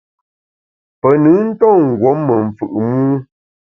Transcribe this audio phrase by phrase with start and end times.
[0.99, 3.07] Pe nùn nton ngùom me mfù’ mû.